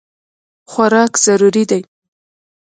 خوراک 0.71 1.13
ضروري 1.25 1.63
دی. 1.69 1.81